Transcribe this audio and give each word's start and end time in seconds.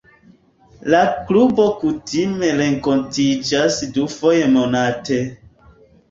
La 0.91 0.99
klubo 1.25 1.65
kutime 1.83 2.49
renkontiĝas 2.61 3.77
dufoje 3.99 4.47
monate. 4.55 5.19